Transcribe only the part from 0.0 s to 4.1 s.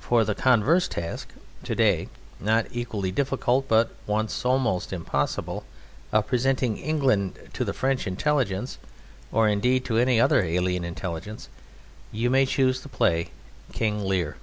For the converse task, to day not equally difficult but